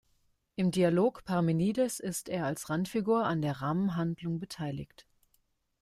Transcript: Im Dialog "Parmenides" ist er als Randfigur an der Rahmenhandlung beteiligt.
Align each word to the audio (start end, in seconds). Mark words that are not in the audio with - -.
Im 0.55 0.71
Dialog 0.71 1.25
"Parmenides" 1.25 1.99
ist 1.99 2.27
er 2.27 2.47
als 2.47 2.71
Randfigur 2.71 3.23
an 3.23 3.43
der 3.43 3.61
Rahmenhandlung 3.61 4.39
beteiligt. 4.39 5.05